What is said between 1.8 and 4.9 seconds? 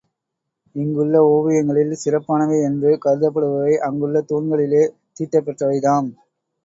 சிறப்பானவை என்று கருதப்படுபவை அங்குள்ள தூண்களிலே